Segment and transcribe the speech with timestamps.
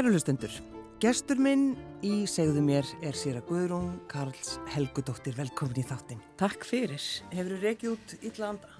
[0.00, 0.52] Kæru hlustendur,
[0.96, 6.22] gestur minn í segðu mér er sér að Guðrún Karls Helgudóttir velkomin í þáttin.
[6.40, 7.02] Takk fyrir.
[7.28, 8.70] Hefur þú reykið út illa anda?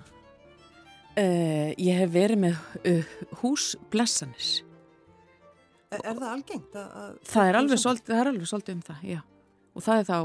[1.21, 3.11] Uh, ég hef verið með uh,
[3.43, 4.49] húsblessanis.
[5.93, 6.79] Er, er það algengt?
[6.81, 9.21] Að, að Það er alveg svolítið, það er alveg svolítið um það, já.
[9.75, 10.17] Og það er þá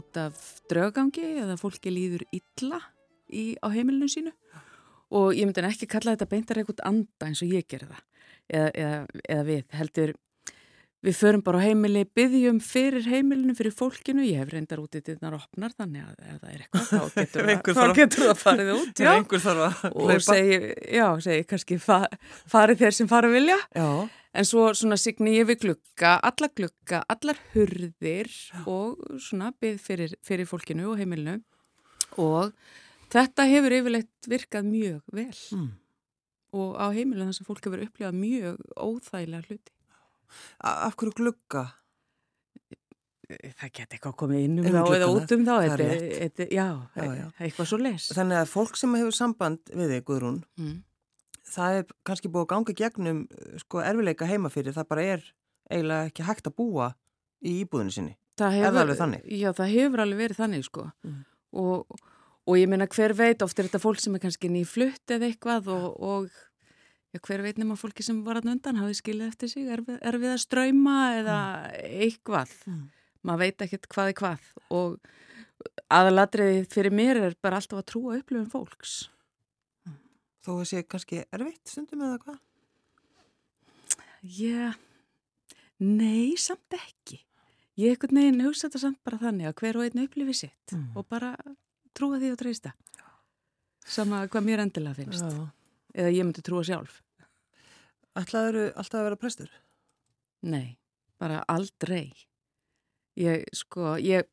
[0.00, 0.40] út af
[0.72, 2.80] draugangi eða fólki líður illa
[3.30, 4.34] í, á heimilinu sínu.
[5.14, 8.02] Og ég myndi ekki kalla þetta beintar ekkert anda eins og ég gerði það.
[8.50, 10.14] Eða, eða, eða við heldur,
[11.04, 14.24] við förum bara á heimili, byggjum fyrir heimilinu, fyrir fólkinu.
[14.26, 17.50] Ég hef reyndar út í þetta opnar þannig að ef það er eitthvað, þá getur,
[17.50, 19.00] þarf- þá getur það farið út.
[19.00, 19.12] Já.
[19.14, 20.58] Að og segi,
[20.92, 22.00] já, segi kannski fa
[22.50, 23.88] farið þeir sem fara vilja Já,
[24.36, 28.30] en svo svona signi ég við glugga alla glugga, allar hurðir
[28.70, 31.40] og svona byð fyrir, fyrir fólkinu og heimilinu
[32.20, 32.54] og
[33.12, 35.68] þetta hefur yfirleitt virkað mjög vel mm.
[36.60, 39.76] og á heimilinu þess að fólk hefur upplifað mjög óþægilega hluti
[40.60, 41.66] af hverju glugga?
[43.30, 46.06] það geti eitthvað komið inn um um þá eða út um þá það er rétt.
[46.18, 46.64] þetta, já,
[46.98, 47.26] Já, já.
[47.46, 50.72] eitthvað svo les Þannig að fólk sem hefur samband við þig, Guðrún, mm.
[51.54, 53.20] það er kannski búið að ganga gegnum
[53.62, 55.22] sko, erfileika heima fyrir, það bara er
[55.70, 56.88] eiginlega ekki hægt að búa
[57.46, 58.16] í íbúðinu sinni.
[58.40, 59.22] það Er það alveg þannig?
[59.38, 61.20] Já, það hefur alveg verið þannig sko Mm.
[61.54, 62.00] og,
[62.50, 65.70] og ég meina hver veit oft er þetta fólk sem er kannski nýflutt eða eitthvað
[65.70, 66.28] og, og
[67.12, 70.18] já, hver veit nema fólki sem var að undan hafið skilið eftir sig er, er
[70.22, 71.38] við að ströyma eða
[71.84, 72.84] eitthvað Mm.
[73.26, 74.40] maður veit ekkert hvað er hvað
[74.70, 75.00] og
[75.92, 79.08] aðalatriði fyrir mér er bara alltaf að trúa upplifum fólks
[80.40, 82.38] Þó að sé kannski erfitt stundum eða hvað?
[84.24, 84.70] Já,
[85.80, 87.18] nei, samt ekki
[87.80, 90.96] ég ekkert neginn hugsa þetta samt bara þannig að hver og einn upplifi sitt Mm.
[90.96, 91.34] og bara
[91.96, 92.72] trúa því og treysta
[93.84, 95.50] sama hvað mér endilega finnst Já.
[95.94, 97.00] Eða ég myndi trúa sjálf.
[98.18, 99.50] Ætlaður alltaf að vera prestur?
[100.40, 100.78] nei,
[101.20, 102.10] bara aldrei.
[103.20, 104.28] Ég sko ég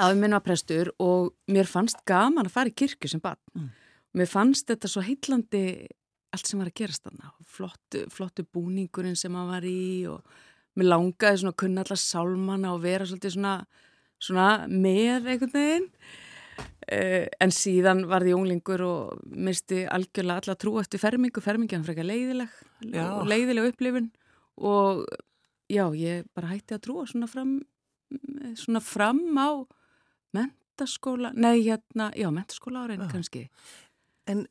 [0.00, 3.40] afi minn var prestur og mér fannst gaman að fara í kirkju sem barn.
[3.54, 3.70] Mm.
[4.18, 5.86] mér fannst þetta svo heitlandi
[6.34, 7.32] allt sem var að gerast þarna.
[7.46, 10.26] Flottu, flottu búningurinn sem hann var í og
[10.78, 13.54] mér langaði svona að kunna alla sálmana og vera svolítið svona,
[14.18, 15.88] svona með einhvern veginn
[16.90, 22.54] en síðan var því unglingur og misti algjörlega alla trú eftir fermingu, fermingin frekar leiðileg
[22.90, 23.04] Já.
[23.22, 24.08] leiðileg upplifun
[24.60, 25.04] og
[25.70, 27.60] já, ég bara hætti að trúa svona fram
[28.58, 29.62] svona fram á
[30.34, 33.12] mentaskóla, nei hérna já, mentaskóla árein Já.
[33.12, 33.46] kannski
[34.30, 34.44] En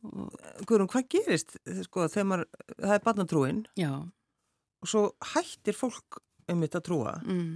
[0.67, 1.53] Guðrún, hvað gerist
[1.85, 2.47] sko, þegar maður,
[2.81, 5.03] það er barnatrúin og svo
[5.33, 6.19] hættir fólk
[6.49, 7.51] um þetta að trúa mm.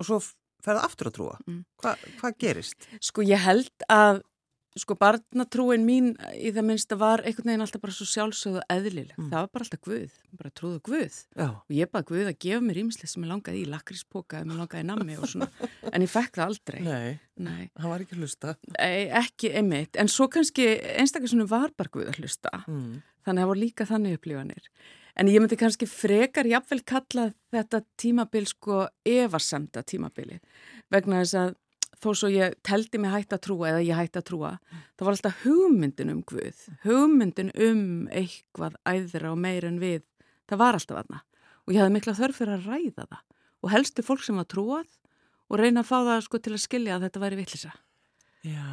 [0.00, 0.18] og svo
[0.64, 1.38] ferða aftur að trúa.
[1.46, 1.62] Mm.
[1.82, 2.90] Hva, hvað gerist?
[3.04, 4.22] Sko ég held að
[4.78, 9.16] sko barnatrúin mín í það minnsta var einhvern veginn alltaf bara svo sjálfsögðu eðlileg.
[9.16, 9.30] Mm.
[9.32, 11.16] Það var bara alltaf Guð, bara trúðu Guð.
[11.34, 11.48] Já.
[11.48, 14.60] Og ég baði Guð að gefa mér ímslega sem ég langaði í lakríspoka, ef mér
[14.62, 15.50] langaði í nammi og svona.
[15.90, 16.80] En ég fekk það aldrei.
[16.86, 17.62] Nei, Nei.
[17.80, 18.54] hann var ekki að hlusta.
[18.78, 18.90] E,
[19.20, 19.98] ekki einmitt.
[19.98, 22.62] En svo kannski einstaklega var bara Guð að hlusta.
[22.70, 23.00] Mm.
[23.26, 24.70] Þannig að það voru líka þannig upplifanir.
[25.18, 30.38] En ég myndi kannski frekar jafnvel kalla þetta tímabil sko evasemda tímabili.
[30.90, 31.56] Vegna þess að
[32.00, 34.52] þó svo ég teldi mig hægt að trúa eða ég hægt að trúa,
[34.96, 36.62] það var alltaf hugmyndin um Guð.
[36.86, 40.06] Hugmyndin um eitthvað æðra og meir en við.
[40.48, 41.20] Það var alltaf aðna.
[41.66, 43.22] Og ég hafði mikla þörf fyrir að ræða það.
[43.60, 44.88] Og helstu fólk sem var trúað
[45.50, 47.72] og reyna að fá það sko til að skilja að þetta væri villisa.
[48.46, 48.68] Já.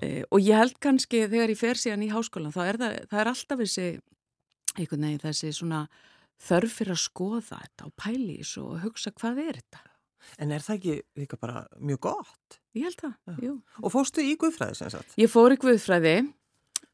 [0.00, 3.20] E, og ég held kannski þegar ég fer síðan í háskólan þá er það, það
[3.20, 3.88] er alltaf þessi
[4.76, 5.84] einhvern veginn þessi svona
[6.40, 9.86] þörf fyrir að skoða þetta og pæli þessu og hugsa hvað er þetta
[10.38, 12.58] En er það ekki líka bara mjög gott?
[12.76, 13.34] ég held það, Já.
[13.46, 15.14] jú Og fóstu í Guðfræði sem sagt?
[15.18, 16.14] ég fór í Guðfræði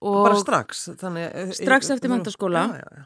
[0.07, 0.85] og Bara strax?
[1.01, 2.63] Þannig, eh, Strax eftir menntaskóla.
[2.71, 3.05] Já, já, já.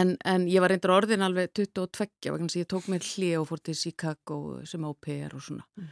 [0.00, 3.48] en, en ég var reyndar orðin alveg 22 vegna að ég tók mér hlið og
[3.48, 4.38] fór til Chicago
[4.68, 5.88] sem á PR og svona Mm.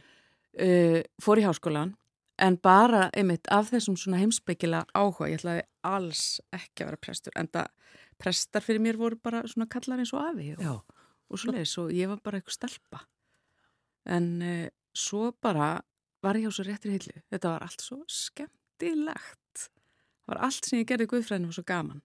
[0.61, 1.95] uh, fór í háskólan
[2.41, 6.23] en bara einmitt af þessum svona heimsbyggila áhuga, ég ætlaði alls
[6.55, 7.69] ekki að vera prestur, en það
[8.19, 10.81] prestar fyrir mér voru bara svona kallar eins og afi og,
[11.29, 13.03] og svo leiðis og ég var bara eitthvað stelpa.
[14.09, 15.77] En uh, svo bara
[16.23, 17.15] var ég á svo réttir hillu.
[17.31, 19.69] Þetta var allt svo skemmtilegt.
[20.25, 22.03] Það var allt sem ég gerði Guðfræðinu var svo gaman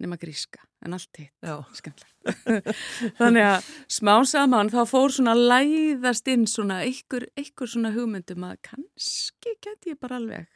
[0.00, 1.34] nema gríska, en allt hitt.
[1.76, 2.66] Skemmtilegt.
[3.20, 8.58] Þannig að smá saman þá fór svona læðast inn svona einhver, einhver svona hugmyndum að
[8.70, 10.48] kannski geti ég bara alveg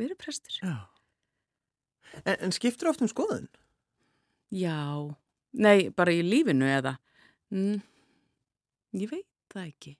[0.00, 0.60] verið prestur.
[2.24, 3.48] En, en skiptur oft um skoðun?
[4.54, 4.78] já,
[5.58, 6.94] nei, bara í lífinu eða?
[7.54, 7.80] Mm,
[9.00, 9.94] ég veit það ekki.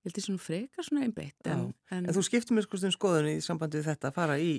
[0.00, 2.94] Ég held því svona frekar svona einbeitt en, en, En þú skiptur mér sko um
[2.94, 4.54] skoðun í sambandi við þetta að fara í,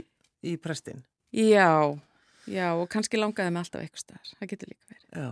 [0.46, 1.02] í prestin?
[1.34, 2.11] já, já
[2.74, 5.30] og kannski langaði mig alltaf eitthvað staðar, það getur líka verið Já.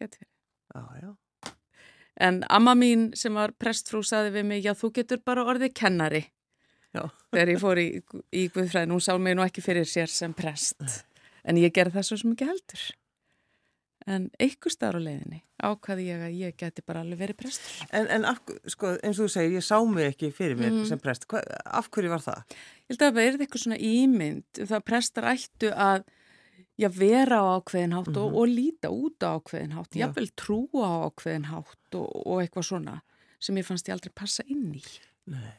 [0.00, 0.36] getur verið
[0.70, 1.52] Já, já.
[2.20, 6.20] En amma mín sem var prestfrú saði við mig, já þú getur bara orðið kennari.
[6.94, 7.06] Já.
[7.32, 7.86] Þegar ég fór í,
[8.36, 11.04] í Guðfræðin, hún sá mig nú ekki fyrir sér sem prest.
[11.44, 12.82] En ég gerði það svo sem ekki heldur.
[14.10, 17.88] En einhver staðar á leiðinni ákvaði ég að ég geti bara alveg verið prestur.
[17.92, 18.38] En, en af,
[18.72, 20.86] sko, eins og þú segir, ég sá mig ekki fyrir mér Mhm.
[20.88, 21.26] sem prest.
[21.28, 22.44] Hva, af hverju var það?
[22.88, 26.04] Ég held að það verði eitthvað svona ímynd það að prestar ættu að
[26.80, 30.06] já, vera á ákveðin hátt og, og líta út á ákveðin hátt, Já.
[30.06, 33.00] jáfnvel trúa á ákveðin hátt og, og eitthvað svona
[33.40, 34.82] sem ég fannst ég aldrei passa inn í.
[35.30, 35.52] Nei.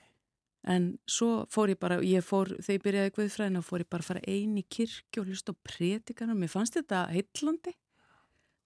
[0.69, 4.09] En svo fór ég bara, ég fór, þegar ég byrjaði Guðfræðina, fór ég bara að
[4.12, 6.35] fara ein í kirkju og hlusta á prétikana.
[6.38, 7.74] Mér fannst þetta heitlandi.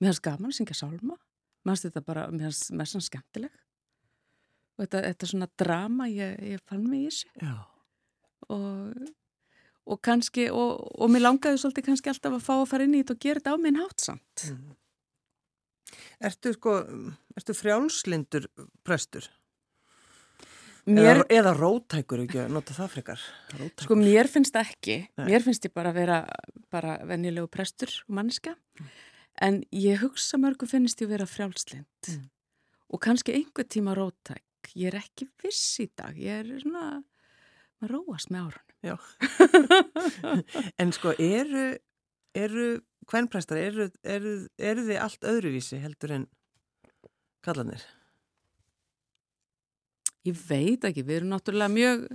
[0.01, 1.16] Mér fannst gaman að syngja sálma.
[1.16, 3.62] Mér fannst þetta bara, mér fannst mest svona skemmtileg.
[4.75, 7.31] Og þetta, þetta svona drama, ég, ég fann mig í þessu.
[7.40, 7.56] Já.
[8.51, 9.08] Og,
[9.86, 13.04] og kannski, og, og mér langaði svolítið kannski alltaf að fá að fara inn í
[13.04, 14.46] þetta og gera þetta á minn hátsamt.
[16.26, 16.76] Ertu, sko,
[17.38, 18.48] ertu frjálslindur
[18.88, 19.28] prestur?
[20.86, 23.22] Mér, Eða, eða rótækur, ekki að nota það frekar?
[23.58, 23.88] Róttækur.
[23.88, 25.26] Sko mér finnst ekki, Nei.
[25.32, 26.20] mér finnst ég bara að vera
[26.74, 28.54] bara venjulegu prestur og manneska
[29.42, 32.28] en ég hugsa mörgum finnst ég að vera frjálslind Mm.
[32.94, 34.44] og kannski einhver tíma rótæk,
[34.78, 37.02] ég er ekki viss í dag, ég er svona,
[37.82, 38.64] maður róast með árun.
[38.86, 38.96] Já.
[40.82, 41.66] en sko, eru,
[42.38, 42.68] eru
[43.10, 46.28] hvernprestar, eru, eru, eru þið allt öðruvísi heldur en
[47.46, 47.82] kallanir?
[50.26, 52.06] Ég veit ekki, við erum náttúrulega mjög,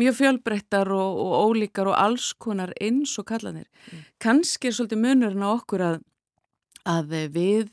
[0.00, 3.68] mjög fjölbreyttar og, og ólíkar og alls konar eins og kallanir.
[3.90, 4.06] Mm.
[4.24, 5.98] Kannski er svolítið munurinn á okkur að,
[6.88, 7.72] að við,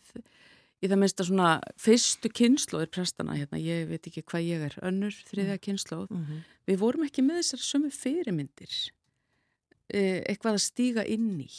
[0.80, 1.50] í það minnst að svona
[1.80, 6.46] fyrstu kynnslóðir prestana, hérna, ég veit ekki hvað ég er, önnur, þriðja kynnslóð, Mm -hmm.
[6.68, 8.92] við vorum ekki með þessar sömu fyrirmyndir,
[9.90, 11.52] eh, eitthvað að stíga inn í.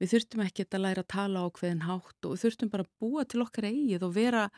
[0.00, 2.92] Við þurftum ekki að læra að tala á hverðin hátt og við þurftum bara að
[3.00, 4.50] búa til okkar eigið og vera,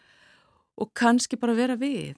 [0.77, 2.17] og kannski bara vera við.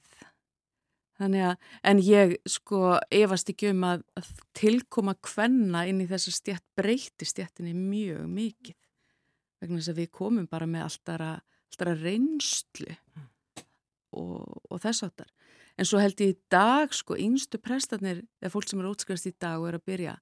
[1.21, 6.33] Þannig að, en ég sko efast ekki um að, að tilkoma kvenna inn í þessa
[6.33, 8.79] stjætt breyti stjættinni mjög mikið.
[9.61, 11.31] Vegna þess að við komum bara með alltara,
[11.71, 12.91] alltara reynslu
[14.17, 15.31] og, og þess áttar.
[15.79, 19.37] En svo held ég í dag sko yngstu prestarnir, eða fólk sem er útskrifast í
[19.41, 20.17] dag og er að byrja,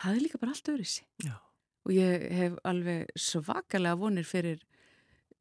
[0.00, 1.06] það er líka bara allt öðru sig.
[1.24, 1.38] Já.
[1.82, 4.60] Og ég hef alveg svakalega vonir fyrir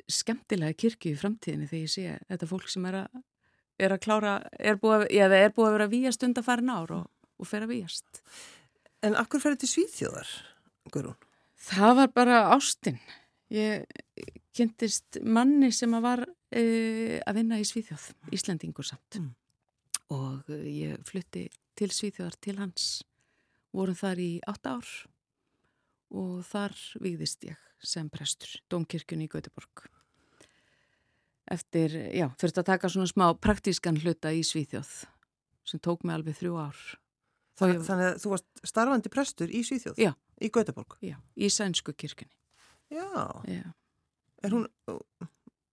[0.09, 3.19] skemmtilega kirkju í framtíðinni þegar ég sé þetta fólk sem er að
[3.81, 6.71] er að klára, er búið að, eða er búið að vera að víjast undan farin
[6.71, 7.05] ár og,
[7.41, 8.21] og fer að víjast.
[9.01, 10.33] En akkur ferði til Svíþjóðar,
[10.93, 11.17] Guðrún?
[11.61, 12.99] Það var bara ástinn.
[13.51, 13.85] Ég
[14.57, 16.63] kynntist manni sem að var e,
[17.25, 19.20] að vinna í Svíþjóð, Íslendingur samt.
[19.20, 19.31] Mm.
[20.12, 21.46] Og e, ég flutti
[21.79, 22.89] til Svíþjóðar til hans.
[23.72, 24.89] Vorum þar í átta ár
[26.12, 29.86] og þar vigðist ég sem prestur, Dómkirkjunni í Göteborg.
[31.51, 34.91] Eftir, já, þurfti að taka svona smá praktískan hluta í Svíþjóð
[35.67, 36.77] sem tók mig alveg þrjú ár.
[37.60, 39.98] Þannig, ég- þannig að þú varst starfandi prestur í Svíþjóð?
[40.00, 40.12] Já.
[40.41, 40.96] Í Gautaborg?
[41.05, 42.34] Já, í sænsku kirkjunni.
[42.89, 43.08] Já.
[43.48, 43.63] Já.
[44.41, 44.67] Er hún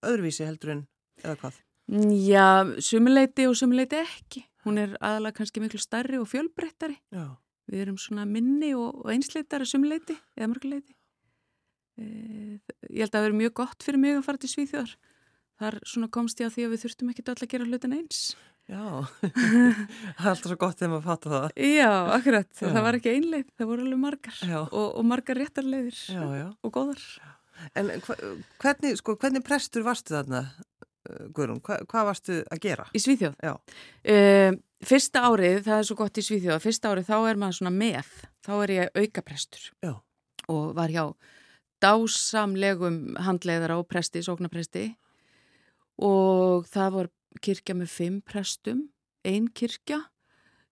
[0.04, 0.84] öðruvísi heldur en,
[1.24, 1.58] eða hvað?
[1.88, 4.42] Já, sumuleiti og sumuleiti ekki.
[4.66, 6.98] Hún er aðalega kannski miklu starri og fjölbreyttari.
[7.14, 7.30] Já.
[7.68, 10.92] Við erum svona minni og, einsleitari sumuleiti eða mörguleiti.
[11.98, 12.04] E,
[12.92, 14.92] ég held að það veri mjög gott fyrir mig að fara til Svíþjóðar.
[15.58, 18.20] Þar svona komst ég að því að við þurftum ekki öll að gera hlutin eins.
[18.68, 18.84] Já.
[20.18, 21.48] það er alltaf svo gott þegar maður fattar það.
[21.72, 22.50] Já, akkurat.
[22.52, 22.66] Já.
[22.68, 24.58] Það var ekki einleið, það voru alveg margar Já.
[24.68, 26.46] og, og margar réttarleiðir Já, já.
[26.52, 27.04] og góðar.
[27.78, 30.44] En hvernig, sko, hvernig prestur varstu þarna,
[31.08, 31.60] uh, Guðrún?
[31.64, 32.88] Hva, hvað varstu að gera?
[32.94, 33.38] Í Svíþjóð?
[33.44, 33.54] Já.
[34.14, 37.74] Uh, fyrsta árið, það er svo gott í Svíþjóð, fyrsta árið þá er maður svona
[37.74, 38.12] með,
[38.46, 39.92] þá er ég aukaprestur Já.
[40.46, 41.04] og var hjá
[41.82, 44.88] dásamlegum handleiðara og presti, sóknapresti
[46.02, 47.10] og það var
[47.42, 48.86] kirkja með fimm prestum,
[49.26, 50.04] ein kirkja,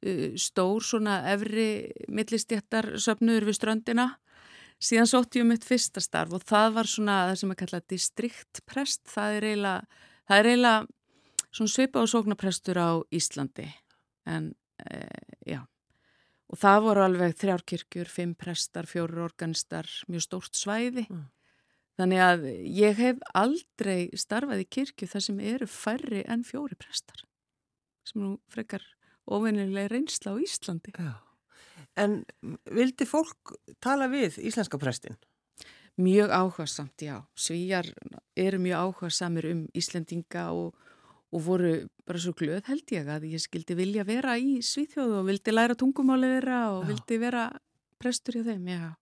[0.06, 4.08] uh, stór svona efri millistjættar söpnuður við ströndina
[4.83, 7.80] síðan sótti ég um mitt fyrsta starf og það var svona það sem að kalla
[7.92, 13.68] distriktprest, það er eiginlega, það er eiginlega svona svipa og sóknaprestur á Íslandi
[14.26, 14.52] en
[14.85, 15.06] e,
[15.47, 15.62] já
[16.47, 21.25] og það voru alveg þrjárkirkjur, fimm prestar, fjóru organistar, mjög stórt svæði Mm.
[21.99, 22.45] þannig að
[22.76, 27.25] ég hef aldrei starfað í kirkju þar sem eru færri en fjóri prestar
[28.06, 28.85] sem nú frekar
[29.26, 30.92] ofinnilega reynsla á Íslandi.
[30.95, 31.25] Já.
[31.96, 32.20] En
[32.76, 35.16] vildi fólk tala við íslenska prestin?
[35.96, 37.22] Mjög áhugasamt, já.
[37.34, 37.86] Svíjar
[38.36, 40.74] eru mjög áhugasamir um Íslendinga og,
[41.32, 41.70] og voru
[42.04, 45.76] bara svo glöð held ég að ég skildi vilja vera í Svíþjóðu og vildi læra
[45.78, 46.88] tungumálið þeirra og Já.
[46.90, 47.46] vildi vera
[47.96, 48.92] prestur hjá þeim, já.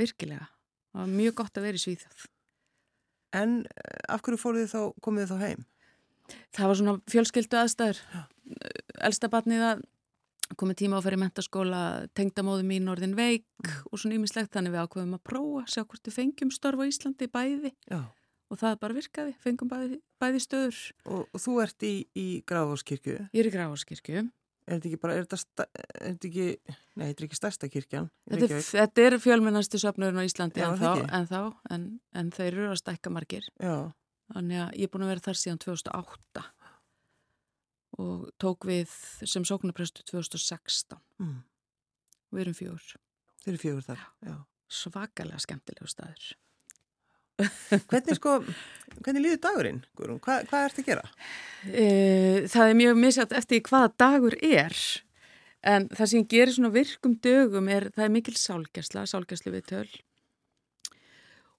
[0.00, 0.48] Virkilega.
[0.92, 2.24] Það var mjög gott að vera í Svíþjóð.
[3.36, 5.68] En eh, af hverju fóruð þið þá, komið þið þá heim?
[6.56, 8.02] Það var svona fjölskyldu aðstæður.
[9.04, 9.86] Elsta batnið að
[10.56, 11.82] komið tíma á að fara í mentaskóla,
[12.16, 13.90] tengdamóðu mín orðin veik mm.
[13.90, 17.28] og svona ymislegt þannig við ákveðum að prófa, sjá hvort við fengjum störf á Íslandi
[17.32, 18.00] bæði Já.
[18.48, 20.80] og það bara virkaði, fengjum bæði, bæði stöður.
[21.04, 23.20] Og, og þú ert í, í Grafáskirkju?
[23.28, 24.24] Ég er í Grafáskirkju.
[24.68, 28.10] Er þetta ekki bara, er þetta, er þetta ekki, nei, þetta er ekki stærsta kirkjan?
[28.28, 31.40] Þetta þetta er fjölmennastu söpnurinn á Íslandi Já, en, þá, en þá,
[31.72, 31.86] en,
[32.20, 33.48] en þeir eru að stækka margir.
[33.56, 33.88] Já.
[34.28, 36.42] Þannig að ég er búin að vera þar síðan 2008
[37.98, 38.92] og tók við
[39.26, 40.98] sem sóknarprestu 2016.
[41.22, 41.40] Mm.
[42.34, 42.92] Við erum fjögur.
[43.42, 44.36] Þeir eru fjögur þar, já.
[44.68, 46.28] Svakalega skemmtilegu staður.
[47.38, 48.38] Hvernig sko,
[48.98, 49.82] hvernig líður dagurinn?
[49.94, 51.04] Hva, hvað ert að gera?
[51.70, 51.84] E,
[52.50, 54.74] það er mjög misjátt eftir hvaða dagur er
[55.66, 59.88] en það sem gerir svona virkum dögum er, það er mikil sálgæsla, sálgæslu við töl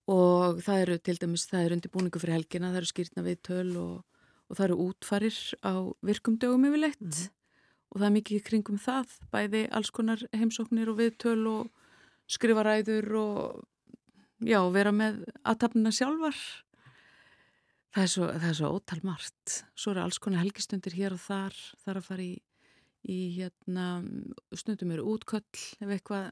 [0.10, 3.70] og það eru til dæmis, það eru undirbúningu fyrir helgina, það eru skýrna við töl
[3.80, 4.19] og,
[4.50, 5.74] og það eru útfarir á
[6.06, 7.02] virkum dögum yfirleitt.
[7.02, 7.30] Mm -hmm.
[7.90, 11.72] og það er mikið kringum það, bæði alls konar heimsóknir og við töl og
[12.28, 13.64] skrifaræður og
[14.46, 16.38] já, vera með aðtapnina sjálfar.
[17.90, 19.64] Það er svo, það er svo ótal margt.
[19.76, 22.36] Svo eru alls konar helgistundir hér og þar þar að fara í,
[23.10, 23.86] í hérna,
[24.54, 25.64] stundum eru útköll.
[25.82, 26.32] Ef eitthvað,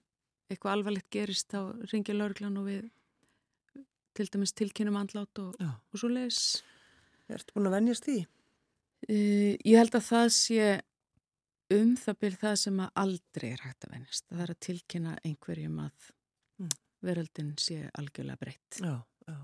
[0.52, 2.86] eitthvað alvarlegt gerist þá ringir laurglan og við
[4.18, 6.10] til dæmis tilkynum andlát og, og svo
[7.28, 8.20] les Ertu búin að vennjast því?
[9.08, 10.68] Uh, ég held að það sé
[11.76, 15.18] um það byrð það sem að aldrei er hægt að vennjast það er að tilkynna
[15.28, 16.14] einhverjum að
[17.06, 18.80] veröldin sé algjörlega breytt.
[18.82, 18.96] Já,
[19.28, 19.38] já.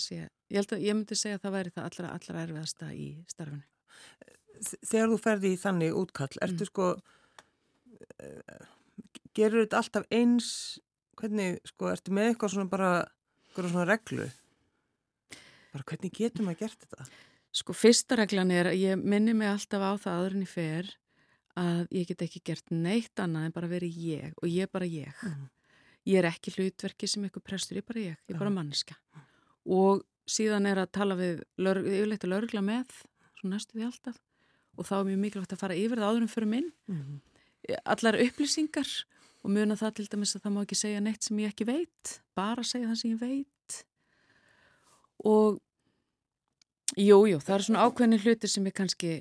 [0.00, 3.08] Sé, ég held að ég myndi segja að það væri það allra, allra erfiðasta í
[3.28, 3.64] starfinu.
[4.88, 6.70] Þegar þú ferði í þannig útkall, ertu mm.
[6.70, 6.86] sko,
[8.24, 8.62] uh,
[9.36, 10.50] gerur þetta alltaf eins,
[11.20, 12.92] hvernig, sko, ertu með eitthvað svona bara,
[13.50, 14.30] eitthvað svona reglu?
[15.70, 17.06] Bara hvernig getur maður gert þetta?
[17.60, 20.90] Sko, fyrsta reglan er að ég minni mig alltaf á það aðurinn í fer
[21.58, 25.10] að ég get ekki gert neitt annað en bara verið ég og ég bara ég.
[25.26, 25.48] Mm.
[26.08, 28.96] Ég er ekki hlutverki sem eitthvað prestur, ég er bara ég, ég er bara mannska
[29.68, 32.92] og síðan er að tala við yfirleitt að laurugla með
[33.38, 34.20] svo næstu því alltaf
[34.78, 37.20] og þá er mjög mikilvægt að fara yfir það áðurum fyrir minn mm.
[37.84, 38.90] Allar upplýsingar
[39.44, 42.14] og muna það til dæmis að það má ekki segja neitt sem ég ekki veit
[42.38, 43.48] bara segja það sem ég veit
[45.24, 45.58] og
[46.96, 49.16] jújú, jú, það er svona ákveðni hlutir sem ég kannski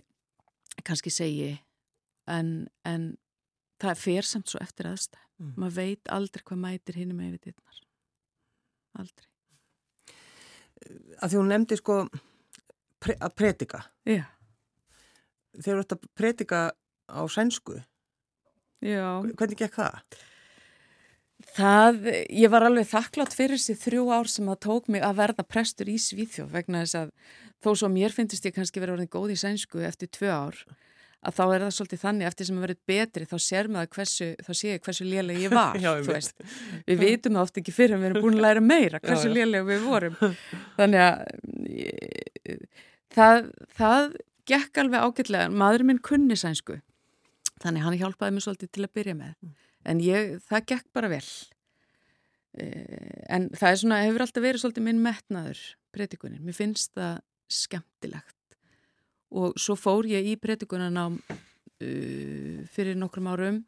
[0.87, 1.49] kannski segi
[2.29, 3.11] en, en
[3.81, 5.53] það fer samt svo eftir aðstæð Mm.
[5.55, 7.77] Maður veit aldrei hvað mætir hinn með við dittnar.
[8.99, 9.29] Aldrei.
[11.19, 11.95] Að því hún nefndi sko
[12.99, 13.83] pre að predika.
[14.07, 14.25] Já.
[15.55, 16.59] Þeir eru þetta að predika
[17.07, 17.77] á sænsku.
[18.83, 19.05] Já.
[19.23, 20.19] Hvernig gekk það?
[21.55, 25.45] Það, ég var alveg þakklátt fyrir þessi þrjú ár sem það tók mig að verða
[25.47, 27.09] prestur í Svíþjóð vegna þess að
[27.63, 30.61] þó svo mér finnst ég kannski verið orðin góð í sænsku eftir tvö ár
[31.19, 34.27] að þá er það svolítið þannig eftir sem að verið betri þá sér maður hversu,
[34.39, 35.91] þá sé ég hversu lélega ég var Já,
[36.87, 39.67] við vitum það ofta ekki fyrir en við erum búin að læra meira hversu lélega
[39.67, 40.15] við vorum.
[40.77, 41.17] Þannig að
[41.75, 42.61] ég,
[43.15, 44.05] það, það
[44.49, 45.51] gekk alveg ágætlega.
[45.59, 46.79] Maðurinn minn kunni sænsku
[47.59, 49.33] þannig hann hjálpaði mér svolítið til að byrja með.
[49.87, 51.25] En ég, það gekk bara vel.
[52.59, 55.61] Eh, en það er svona, hefur alltaf verið svolítið minn metnaður
[55.93, 58.35] breytikunin, mér finnst það skemmtilegt.
[59.29, 63.59] Og svo fór ég í breytikunan uh, fyrir nokkrum árum.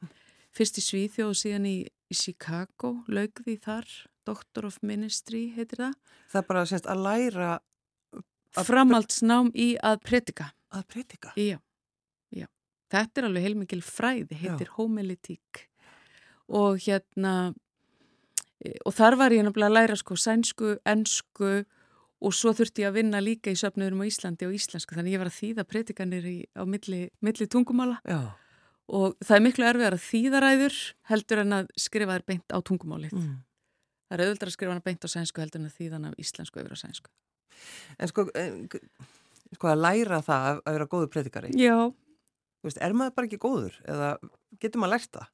[0.58, 3.90] Fyrst í Svíþjóð og síðan í, í Chicago, laugði þar.
[4.26, 5.94] Doctor of Ministry heitir það.
[6.34, 7.52] Það er bara semst að læra
[8.58, 10.52] að Framaldsnám í að predika.
[10.74, 11.34] Að predika?
[11.40, 11.58] Já,
[12.36, 12.48] já.
[12.92, 14.74] Þetta er alveg heilmikil fræði, heitir já.
[16.52, 17.36] Og hérna
[18.60, 21.62] e, og þar var ég náttúrulega að læra sko sænsku, ennsku
[22.22, 25.22] og svo þurfti ég að vinna líka í söpnuðurum á Íslandi og íslensku þannig ég
[25.24, 28.20] var að þýða predikanir í, á milli, milli tungumála Já.
[28.92, 30.78] og það er miklu erfið að þýðaræður
[31.10, 33.16] heldur en að skrifa þær beint á tungumálið.
[33.18, 33.34] Mm.
[34.12, 36.20] Það er auðvitað að skrifa hana beint á sænsku heldur en að þýða hana á
[36.22, 37.12] íslensku yfir á sænsku.
[37.98, 38.28] En sko,
[39.56, 41.54] sko að læra það að vera góður predikari?
[41.58, 41.78] Já.
[42.62, 44.12] Veist, er maður bara ekki góður eða
[44.62, 45.30] getur maður lært það?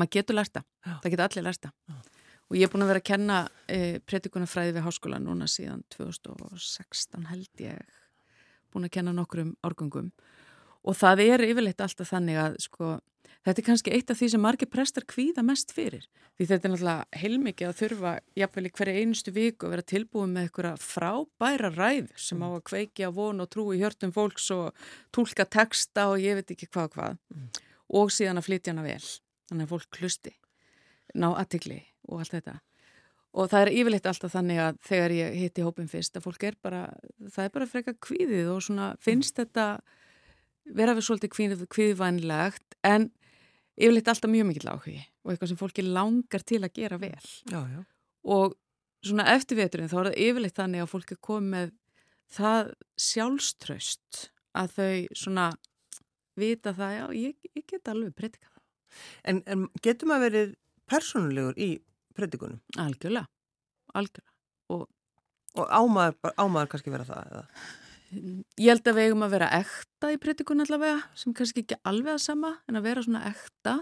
[0.00, 0.66] Maður getur lært það.
[0.88, 2.08] Það getur allir lært það.
[2.50, 3.36] Og ég er búin að vera að kenna
[3.70, 3.78] e,
[4.10, 8.00] predikunafræði við háskóla núna síðan 2016 held ég.
[8.74, 10.10] Búin að kenna nokkrum árgangum.
[10.82, 12.96] Og það er yfirleitt alltaf þannig að sko,
[13.46, 16.08] þetta er kannski eitt af því sem margir prestar kvíða mest fyrir.
[16.40, 20.34] Því þetta er náttúrulega heilmikið að þurfa jafnvel í hverja einustu viku að vera tilbúin
[20.34, 24.86] með eitthvað frábæra ræð sem á að kveikja von og trú í hjörtum fólks og
[25.14, 27.18] tólka texta og ég veit ekki hvað og hvað.
[27.30, 27.50] Mm.
[28.00, 29.04] Og síðan að flytja hana vel.
[29.50, 30.34] Þannig að fólk klusti
[31.18, 32.60] ná aðtikli og allt þetta
[33.30, 36.56] og það er yfirleitt alltaf þannig að þegar ég hitti hópin fyrst að fólk er
[36.62, 36.82] bara,
[37.30, 39.66] það er bara freka kvíðið og svona finnst þetta
[40.74, 43.08] vera við svolítið kvíðvænlegt en
[43.78, 47.14] yfirleitt alltaf mjög mikill áhugi og eitthvað sem fólki langar til að gera vel
[47.50, 47.80] Já, já.
[48.26, 48.58] og
[49.06, 51.72] svona eftir veturinn þá er það yfirleitt þannig að fólki kom með
[52.30, 54.24] það sjálfströst
[54.58, 55.50] að þau svona
[56.40, 58.49] vita það, já, ég, ég get alveg það.
[59.28, 60.56] En, en getur maður verið
[60.90, 61.70] persónulegur í
[62.16, 62.60] predikunum?
[62.80, 63.28] Algjörlega,
[63.94, 64.34] algjörlega.
[64.74, 64.86] Og,
[65.58, 67.30] og ámaður, ámaður kannski vera það?
[67.30, 67.68] Eða?
[68.58, 72.16] Ég held að við eigum að vera ekta í predikun allavega, sem kannski ekki alveg
[72.16, 73.76] að sama, en að vera svona ekta.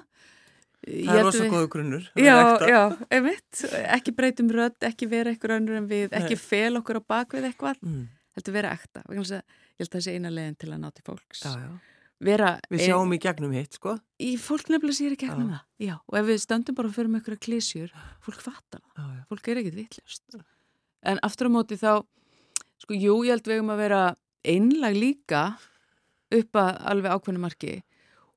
[0.84, 1.54] Það er rosa við...
[1.56, 2.04] góðu grunnur.
[2.20, 2.36] Já,
[2.68, 3.62] já, einmitt.
[3.96, 6.44] Ekki breytum rödd, ekki vera eitthvað önnur en við, ekki Nei.
[6.44, 7.80] fel okkur á bakvið eitthvað.
[7.82, 8.04] Mm.
[8.38, 9.02] Heldur vera ekta.
[9.08, 11.42] Ég held að það sé eina leginn til að ná til fólks.
[11.42, 12.52] Já, já vera...
[12.72, 13.96] Við sjáum í gegnum hitt, sko.
[14.22, 15.58] Í fólk nefnilega sér í gegnum já.
[15.58, 15.64] það.
[15.86, 17.92] Já, og ef við stöndum bara fyrir með einhverja klísjur,
[18.24, 19.18] fólk fattar það.
[19.30, 20.38] Fólk er ekkit vittlust.
[21.06, 21.92] En aftur á móti þá,
[22.82, 24.02] sko, jú, ég held við um að vera
[24.48, 25.44] einlag líka
[26.34, 27.76] upp að alveg ákveðinu marki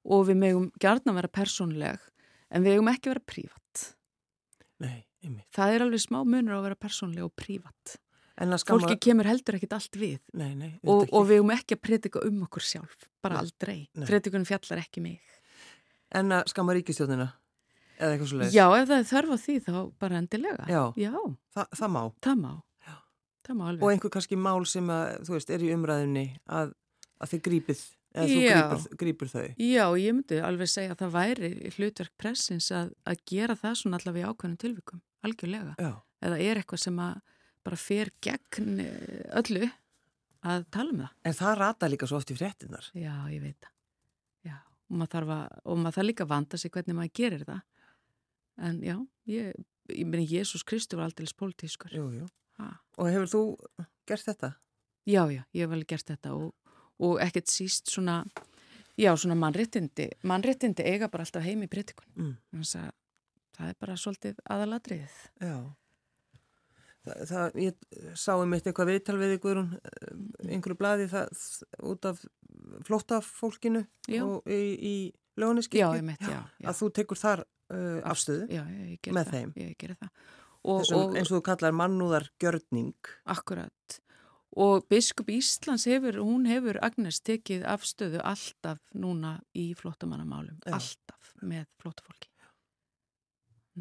[0.01, 2.05] og við megum gærna vera persónleg,
[2.49, 3.83] en við megum ekki vera prívat.
[4.81, 5.49] Nei, einmitt.
[5.53, 7.97] Það er alveg smá munur að vera persónleg og prívat.
[8.39, 12.23] Fólki kemur heldur ekkit allt við nei, nei, og, og við höfum ekki að predika
[12.25, 13.77] um okkur sjálf, bara nei, aldrei.
[14.07, 15.19] Predikunum fjallar ekki mig.
[16.15, 17.29] En að skama ríkistjóðina?
[18.01, 18.55] Eða eitthvað svo leiðis?
[18.55, 20.67] Já, ef það er þörf á því þá bara endilega.
[20.71, 21.15] Já, Já.
[21.53, 22.01] Þa, það má.
[22.25, 22.51] Það má.
[23.41, 23.65] Það má.
[23.73, 26.73] Og einhver kannski mál sem að, þú veist, er í umræðinni að,
[27.21, 27.81] að þið grípið,
[28.13, 29.45] eða þú grípur, grípur þau.
[29.57, 33.99] Já, ég myndi alveg segja að það væri hlutverk pressins að, að gera það svona
[34.01, 35.75] allavega í ákveðnum tilvikum, algjörlega.
[35.81, 35.91] Já.
[36.21, 37.15] Eða er eitthvað sem að
[37.65, 39.67] bara fer gegn eh, öllu
[40.47, 41.17] að tala um það.
[41.29, 42.87] En það rata líka svo oft í fréttinar.
[42.97, 43.73] Já, ég veit það.
[44.49, 47.45] Já, og maður þarf, að, og maður þarf líka að vanda sig hvernig maður gerir
[47.49, 47.61] það.
[48.61, 48.95] En já,
[49.31, 51.93] ég, ég meni, Jésús Kristi var aldrei pólitískur.
[51.95, 52.29] Jú, jú.
[52.59, 52.71] Ha.
[53.01, 53.43] Og hefur þú
[54.09, 54.55] gert þetta?
[55.09, 58.21] Já, já, ég hef vel gert þetta og, og ekkert síst svona,
[58.99, 60.11] já, svona mannréttindi.
[60.29, 62.09] Mannréttindi eiga bara alltaf heim í pritikun.
[62.17, 62.35] Mm.
[62.51, 62.91] Þannig að
[63.57, 65.21] það er bara svolítið aðaladriðið.
[65.41, 65.55] Já.
[67.01, 69.71] Það, það, ég sá um eitt eitthvað viðtal við ykkur um
[70.45, 71.47] einhverju bladi það
[71.89, 72.21] út af
[72.85, 73.81] flóttafólkinu
[74.21, 74.95] og í, í
[75.41, 79.33] löguniskirkju að þú tekur þar uh, afstöðu með það.
[79.33, 79.55] þeim.
[80.61, 83.99] og, Þessum, og, eins og þú kallar mannúðar gjörning Akkurat.
[84.61, 91.69] Og Biskup Íslands hefur, hún hefur Agnes tekið afstöðu alltaf núna í flottamannamálum, alltaf með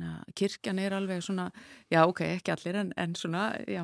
[0.01, 1.51] flottafólki kirkjan er alveg svona,
[1.91, 3.83] já ok, ekki allir en, en svona, já,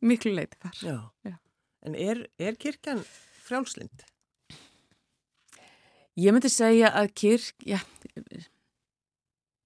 [0.00, 0.82] miklu leiti þar.
[0.82, 1.38] Já, já.
[1.82, 3.02] en er, er kirkjan
[3.46, 4.04] frjálslind?
[6.16, 7.78] Ég myndi segja að kirk, já,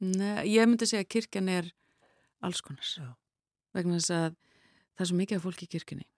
[0.01, 1.71] neð, ég myndi segja að kirkjan er
[2.43, 2.97] alls konars.
[2.99, 3.13] Já.
[3.77, 4.33] Vegna þess að
[4.97, 6.09] það er svo mikið af fólki í kirkjunni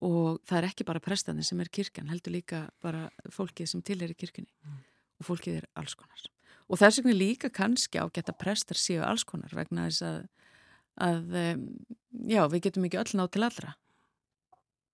[0.00, 3.98] og það er ekki bara prestandi sem er kirkjan, heldur líka bara fólkið sem til
[4.00, 4.78] er í kirkjunni mm.
[5.20, 6.30] og fólkið er alls konars.
[6.70, 10.18] Og þess vegna líka kannski á geta prestar séu alls konar vegna þess að,
[11.02, 11.38] að
[12.30, 13.74] já, við getum ekki öll nátt til allra.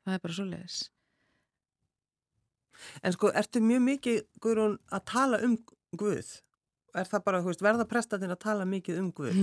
[0.06, 0.78] Það er bara svo leiðis.
[3.04, 5.56] En sko, ertu mjög mikið, Guðrún, að tala um
[5.96, 6.32] Guð?
[6.96, 9.36] Er það bara, þú veist, verða prestatinn að tala mikið um Guð?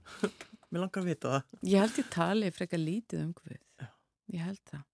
[0.70, 1.58] Mér langar að vita það.
[1.70, 3.58] Ég held ég tali frekar lítið um Guð.
[3.82, 3.88] Já.
[4.34, 4.84] Ég held það.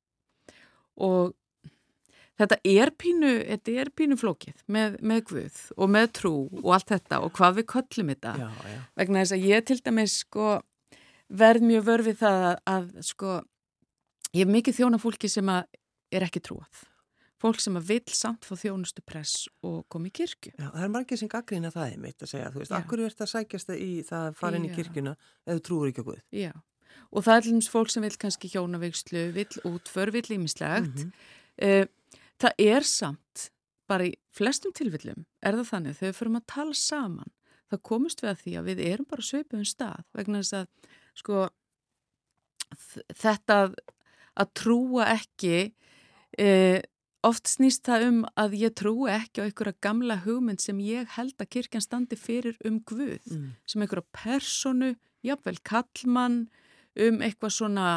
[1.01, 1.35] Og
[2.41, 6.93] Þetta er pínu, þetta er pínu flókið með, með Guð og með trú og allt
[6.95, 8.35] þetta og hvað við köllum þetta.
[8.41, 8.79] Já, já.
[9.03, 10.47] Vegna þess að ég til dæmis sko
[11.41, 13.35] verð mjög vörfið það að, að sko
[14.33, 16.87] ég er mikið þjóna fólki sem er ekki trúað.
[17.41, 20.53] Fólk sem vil samt fá þjónustu press og komi í kirkju.
[20.59, 22.51] Já, það er margir sem gaggrina það er mitt að segja.
[22.53, 25.15] Þú veist, akkur er þetta að sækjast það í það að fara inn í kirkjuna
[25.47, 26.19] eða trúur ekki á Guð.
[26.37, 26.51] Já,
[27.09, 31.01] og það er alveg fólk sem vil kannski hjónavegslu, vil útför, vil ímislegt.
[31.01, 31.81] Mm -hmm.
[31.81, 33.51] uh, Það er samt,
[33.91, 37.33] bara í flestum tilfellum er það þannig þegar við förum að tala saman
[37.71, 40.95] þá komist við að því að við erum bara sveipuð um stað vegna þess að
[41.21, 41.43] sko
[43.19, 43.59] þetta
[44.41, 45.55] að trúa ekki
[46.39, 46.49] e,
[47.27, 51.37] oft snýst það um að ég trúi ekki á einhverja gamla hugmynd sem ég held
[51.43, 53.51] að kirkjan standi fyrir um Guð mm.
[53.69, 54.95] sem einhverja personu,
[55.27, 56.45] jáfnveil kallmann
[57.01, 57.89] um eitthvað svona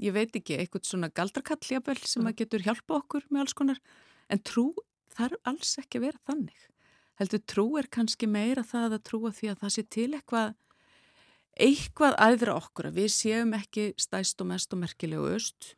[0.00, 3.80] ég veit ekki, eitthvað svona galdrakalljábel sem að getur hjálpa okkur með alls konar,
[4.30, 4.70] en trú
[5.14, 6.66] þarf alls ekki að vera þannig.
[7.20, 10.54] Heldur trú er kannski meira það að trúa því að það sé til eitthvað
[11.60, 15.74] eitthvað aðra okkur að við séum ekki stæst og mest og merkilegu öst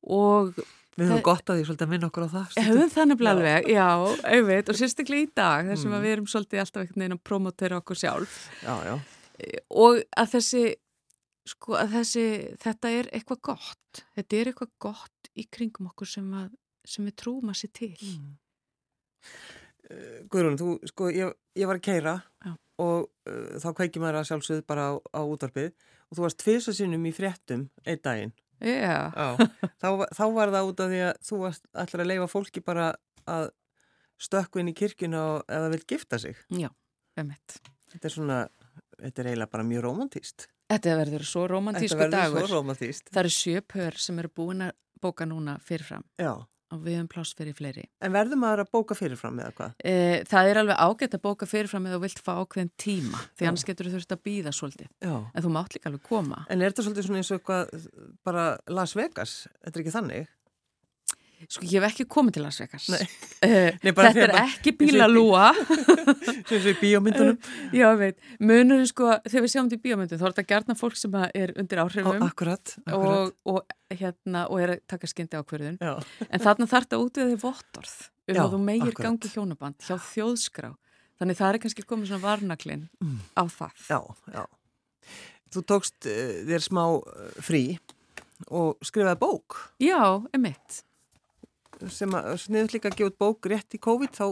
[0.00, 0.54] og
[0.98, 2.56] Við höfum gott að því svolítið að minna okkur á það.
[2.66, 3.86] Höfum það nefnilega alveg, já,
[4.34, 6.02] auðveit og sérstaklega í dag þar sem mm.
[6.02, 8.94] við erum svolítið alltaf einhvern veginn að promotera okkur sjálf já, já.
[9.84, 10.64] og að þessi
[11.48, 12.24] sko að þessi,
[12.62, 14.02] þetta er eitthvað gott.
[14.16, 16.50] Þetta er eitthvað gott í kringum okkur sem, að,
[16.86, 17.94] sem við trúum að sé til.
[18.00, 18.34] Mm.
[19.90, 22.52] Uh, Guðrún, þú, sko, ég, ég var að keira Já.
[22.84, 26.74] og uh, þá kveikið maður að sjálfsögð bara á, á útvarpið og þú varst tvisa
[26.76, 28.36] sinnum í fréttum einn daginn.
[28.60, 29.08] Já.
[29.80, 32.90] Þá, þá var það út af því að þú varst allir að leifa fólki bara
[33.24, 33.46] að
[34.20, 36.36] stökku inn í kirkuna og eða vil gifta sig.
[36.52, 36.68] Já,
[37.16, 37.56] emmett.
[37.88, 38.40] Þetta er svona,
[38.98, 40.50] þetta er eiginlega bara mjög romantíst.
[40.70, 42.14] Þetta verður svo romantísku dagur.
[42.14, 43.10] Þetta verður svo romantíst.
[43.10, 46.06] Það eru sjöpör sem eru búin að bóka núna fyrirfram.
[46.20, 46.34] Já.
[46.70, 47.88] Og við höfum pláss fyrir fleiri.
[47.98, 49.72] En verður maður að bóka fyrirfram eða hvað?
[49.82, 49.94] E,
[50.30, 53.22] það er alveg ágætt að bóka fyrirfram eða þú vilt fá ákveðin tíma.
[53.34, 54.90] Því annars getur þú þurft að býða svolítið.
[55.02, 55.14] Já.
[55.18, 56.44] En þú mátt líka alveg koma.
[56.46, 57.88] En er þetta svolítið svona eins og eitthvað
[58.28, 59.34] bara Las Vegas?
[59.64, 60.30] Þetta er ekki þannig?
[61.48, 62.86] Sko ég hef ekki komið til Las Vegas.
[62.92, 63.04] Nei.
[63.40, 65.46] Uh, Nei þetta er ekki bílalúa.
[66.50, 67.38] Sem við bíómyndunum.
[67.38, 68.18] Uh, já, veit.
[68.42, 71.54] Munurinn sko, þegar við sjáum þetta í bíómyndun, þá er þetta gertna fólk sem er
[71.60, 72.26] undir áhrifum.
[72.26, 73.32] Akkurat, akkurat.
[73.46, 75.80] Og, og, hérna, og er að taka skyndi ákverðun.
[76.28, 79.06] En þarna þarf þetta út við þið vottorð um já, að þú meir akkurat.
[79.06, 80.74] gangi hjónaband hjá þjóðskrá.
[81.20, 83.16] Þannig það er kannski komið svona varnaklinn mm.
[83.36, 83.88] á það.
[83.88, 83.98] Já,
[84.36, 84.44] já.
[85.50, 86.84] Þú tókst uh, þér smá
[87.42, 87.64] frí
[88.48, 89.58] og skrifaði bók.
[89.82, 90.00] Já,
[90.36, 90.84] emitt
[91.88, 94.26] sem að sniður líka að gefa bók rétt í COVID þá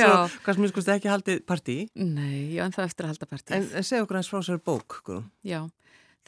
[0.00, 0.28] Já.
[0.44, 1.76] Kanski mér skoðst ekki haldið partí.
[1.96, 3.54] Nei, já en það eftir að halda partí.
[3.56, 5.28] En, en segja okkur hans frá sér bók Guðrún.
[5.46, 5.60] Já,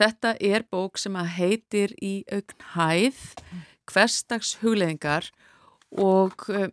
[0.00, 3.22] þetta er bók sem að heitir í augn hæð
[3.92, 5.28] hverstags hugleðingar
[6.00, 6.68] og uh,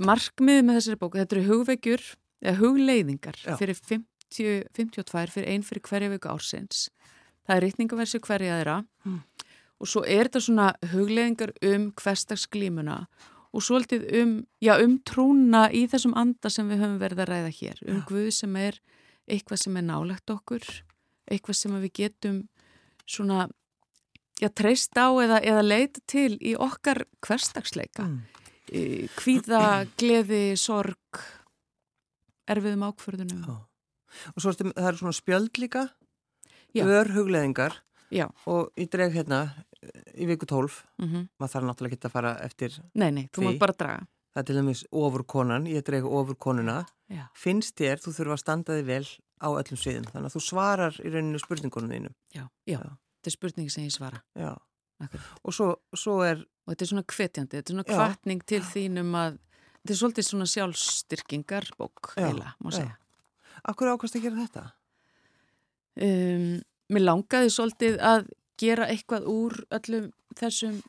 [0.00, 2.06] markmiðið með þessari bóku, þetta eru hugveikjur
[2.42, 3.54] eða hugleiðingar já.
[3.60, 6.88] fyrir 50, 52 fyrir einn fyrir hverja viku ársins.
[7.46, 8.80] Það er rítningaversi hverja aðra.
[9.06, 9.22] Mm
[9.78, 13.02] og svo er þetta svona hugleðingar um hverstagsglímuna
[13.54, 17.52] og svolítið um, já, um trúna í þessum anda sem við höfum verið að ræða
[17.60, 18.02] hér, um.
[18.08, 18.80] Guð sem er
[19.28, 20.66] eitthvað sem er nálagt okkur,
[21.28, 22.42] eitthvað sem við getum
[23.08, 23.46] svona,
[24.40, 28.08] já, treyst á eða, eða leita til í okkar hverstagsleika.
[28.08, 29.08] Mm.
[29.16, 29.62] Kvíða,
[29.96, 31.22] gleði, sorg,
[32.48, 33.44] erfiðum ákförðunum.
[33.48, 33.56] Já.
[34.34, 35.86] Og svo er þetta, það er svona spjöld líka,
[36.78, 37.80] örhugleðingar
[38.48, 39.40] og ég dreg hérna
[40.18, 41.26] í viku tólf mm -hmm.
[41.38, 44.06] maður þarf náttúrulega ekki að fara eftir Nei, nei, þú mátt bara draga.
[44.34, 47.26] Það er til dæmis ofur konan, ég dreg ofur konuna Já.
[47.34, 49.06] finnst þér, þú þurfa að standa þig vel
[49.40, 52.92] á öllum sviðum, þannig að þú svarar í rauninu spurningunum þínu Já, já, já.
[53.18, 54.22] þetta er spurningi sem ég svara.
[54.34, 54.54] Já,
[55.42, 59.14] og svo, svo er og þetta er svona kvetjandi, þetta er svona kvartning til þínum
[59.16, 59.38] að
[59.78, 62.98] þetta er svolítið svona sjálfstyrkingarbók heila, má segja.
[63.64, 64.64] Akkur ákvæmst að gera þetta?
[65.98, 66.58] Um,
[66.92, 68.28] mér langaði svolítið að
[68.58, 70.80] gera eitthvað úr öllum þessum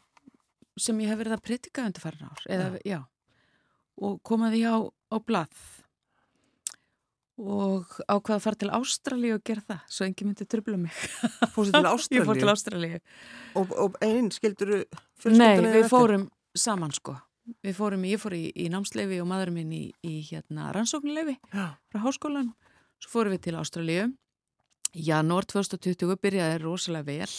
[0.79, 2.97] sem ég hef verið að pritika undir farin ár eða, já.
[2.97, 2.99] Já,
[3.99, 5.61] og koma því á, á blað.
[7.39, 10.95] Og ákvaða að fara til Ástralíu og gera það, svo engi myndi tröfla mig.
[11.55, 12.19] Fórstu til Ástralíu?
[12.19, 12.99] Ég fór til Ástralíu?
[13.59, 14.73] Og, og einn skildur
[15.31, 17.15] Nei, við fórum saman sko.
[17.65, 22.01] Við fórum, ég fór í, í námsleifi og maðurinn minn í, í hérna rannsóknuleifi frá
[22.03, 22.51] háskólan,
[23.01, 24.09] svo fórum við til Ástralíu.
[24.93, 27.31] Janúar 2020 byrjaði rosalega vel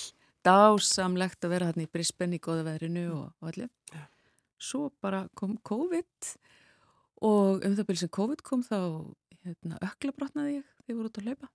[0.46, 3.70] dásamlegt að vera hann í Brisbane í goða veðrinu og, og allir.
[3.94, 4.04] Ja.
[4.60, 6.30] Svo bara kom COVID
[7.26, 8.78] og um það byrjum sem COVID kom þá
[9.44, 11.50] hérna, ökla brotnaði ég þegar ég voru út að hlaupa.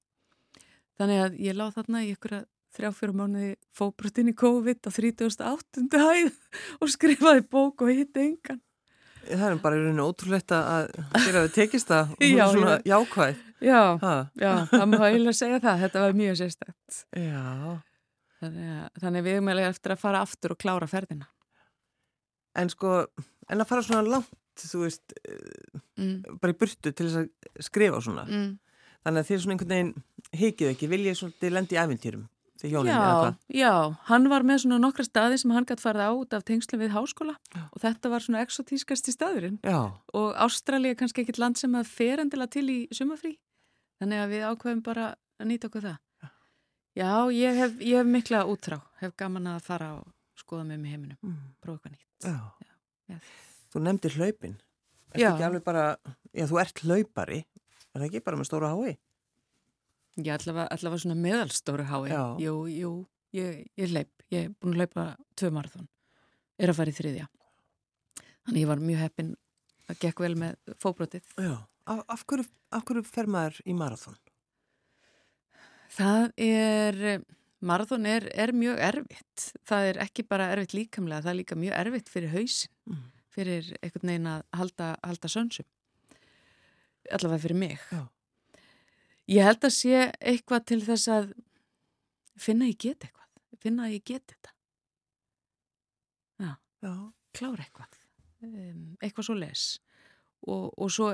[0.95, 2.45] Þannig að ég láð þarna í ykkur að
[2.75, 5.85] þrjá fyrir mánuði fóbrotinn í COVID á 38.
[5.95, 6.37] hæð
[6.81, 8.61] og skrifaði bók og hitt engan.
[9.25, 12.77] Það er bara í rauninu ótrúlegt að þér hafi tekist það og hún er svona
[12.85, 13.43] jákvæð.
[13.65, 13.81] Já,
[14.37, 15.83] já, það má eiginlega segja það.
[15.85, 16.97] Þetta var mjög sérstætt.
[17.17, 17.45] Já.
[18.45, 21.29] Þannig, þannig við erum eiginlega eftir að fara aftur og klára ferðina.
[22.55, 22.97] En sko,
[23.51, 24.31] en að fara svona langt,
[24.61, 26.37] þú veist, eh, mm.
[26.41, 28.23] bara í burtu til þess að skrifa svona.
[28.29, 28.53] Mm.
[29.05, 29.93] Þannig að þér svona einhvern veginn
[30.39, 32.23] hekið ekki, viljið svona lendi í æfintýrum
[32.61, 33.35] til hjónin já, eða hvað?
[33.59, 33.73] Já,
[34.09, 37.35] hann var með svona nokkra staði sem hann gæti farið át af tengslum við háskóla
[37.35, 37.63] já.
[37.67, 39.59] og þetta var svona exotískast í staðurinn.
[39.65, 39.79] Já.
[40.15, 43.35] Og Ástralja er kannski ekkit land sem að fer endilega til í sumafrí.
[44.01, 45.99] Þannig að við ákveðum bara að nýta okkur það.
[46.95, 50.93] Já, ég hef, ég hef mikla útrá, hef gaman að fara og skoða með mig
[50.95, 51.41] heiminum, mm.
[51.63, 52.27] prófa eitthvað nýtt.
[52.29, 52.65] Já.
[53.05, 53.17] Já,
[53.73, 54.55] þú nefndir hlaupin,
[55.11, 55.83] er þetta ekki alveg bara,
[56.33, 57.41] já þú ert hlaupari,
[57.91, 58.95] er það ekki bara með stóra hái?
[60.15, 62.91] Já, allavega, allavega svona meðalstóra hái, jú, jú,
[63.35, 65.89] ég, ég hlaup, ég er búin að hlaupa tvö marathón,
[66.57, 67.27] er að fara í þriðja.
[68.45, 69.33] Þannig ég var mjög heppin
[69.91, 71.27] að gekk vel með fóbrotið.
[71.35, 71.55] Já,
[71.91, 72.47] af, af, hverju,
[72.79, 74.17] hverju fer maður í marathón?
[75.95, 76.99] Það er,
[77.63, 79.45] marathón er, er mjög erfitt.
[79.67, 83.05] Það er ekki bara erfitt líkamlega, það er líka mjög erfitt fyrir hausin, mm.
[83.35, 85.69] fyrir einhvern veginn að halda, halda sönsum.
[87.15, 87.89] Allavega fyrir mig.
[87.91, 88.03] Já.
[89.31, 91.29] Ég held að sé eitthvað til þess að
[92.37, 93.25] finna að ég get eitthvað
[93.65, 94.53] finna að ég get þetta
[96.43, 96.51] já,
[96.85, 96.93] Já.
[97.37, 98.01] klára eitthvað
[99.01, 99.65] eitthvað svo les
[100.45, 101.11] og, og svo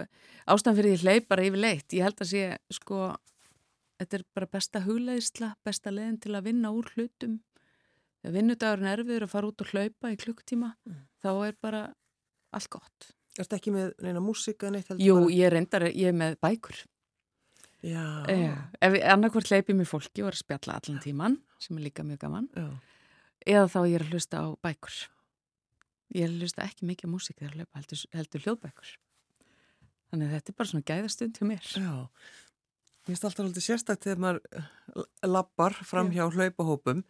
[0.49, 3.11] ástæðan fyrir ég hleyp bara yfir leitt ég held að sé sko
[4.01, 7.39] þetta er bara besta hugleðisla besta leiðin til að vinna úr hlutum
[8.21, 11.01] þegar vinnudagurinn er erfiður að fara út og hlaupa í klukktíma Mm.
[11.23, 11.83] þá er bara
[12.53, 15.31] allt gott Ertu ekki með neina músika neitt Jú, bara?
[15.31, 16.81] ég reyndar, ég er með bækur
[17.81, 18.25] Já.
[18.29, 18.57] Já.
[18.81, 22.19] Ef annarkvort hleypi mér fólki og er að spjalla allan tíman, sem er líka mjög
[22.21, 22.67] gaman, Já.
[23.47, 24.97] eða þá ég er að hlusta á bækur.
[26.13, 28.91] Ég er að hlusta ekki mikið á músík þegar að hlaupa, heldur, heldur hljóðbækur.
[30.11, 31.65] Þannig að þetta er bara svona gæðastund hjá mér.
[31.73, 31.95] Já.
[33.01, 37.01] Mér finnst alltaf alltaf sérstakt þegar maður eh, lappar fram hjá hlaupahópum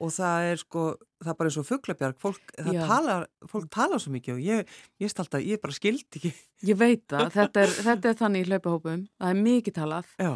[0.00, 0.84] og það er sko,
[1.20, 2.82] það er bara eins og fugglabjarg, fólk, það Já.
[2.88, 4.70] talar, fólk talar svo mikið og ég,
[5.02, 6.30] ég stald að, ég bara skildi ekki.
[6.70, 10.30] Ég veit það, þetta er, þetta er þannig í hlaupahópum, það er mikið talað Já.